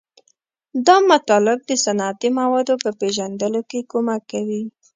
[0.87, 4.63] دا مطالب د صنعتي موادو په پیژندلو کې کومک کوي.